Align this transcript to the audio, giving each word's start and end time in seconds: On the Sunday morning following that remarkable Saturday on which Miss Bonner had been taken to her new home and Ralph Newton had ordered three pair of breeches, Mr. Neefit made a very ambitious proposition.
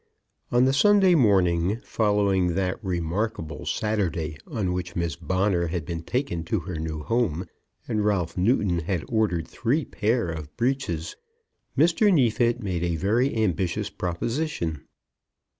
On 0.51 0.65
the 0.65 0.73
Sunday 0.73 1.13
morning 1.13 1.79
following 1.83 2.55
that 2.55 2.83
remarkable 2.83 3.67
Saturday 3.67 4.35
on 4.47 4.73
which 4.73 4.95
Miss 4.95 5.15
Bonner 5.15 5.67
had 5.67 5.85
been 5.85 6.01
taken 6.01 6.43
to 6.45 6.61
her 6.61 6.79
new 6.79 7.03
home 7.03 7.45
and 7.87 8.03
Ralph 8.03 8.35
Newton 8.35 8.79
had 8.79 9.05
ordered 9.07 9.47
three 9.47 9.85
pair 9.85 10.29
of 10.31 10.57
breeches, 10.57 11.17
Mr. 11.77 12.11
Neefit 12.11 12.63
made 12.63 12.83
a 12.83 12.95
very 12.95 13.35
ambitious 13.35 13.91
proposition. 13.91 14.85